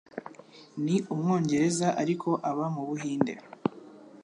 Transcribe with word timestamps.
Ni 0.83 0.95
umwongereza, 1.13 1.87
ariko 2.01 2.29
aba 2.49 2.65
mu 2.75 2.83
Buhinde. 2.87 3.33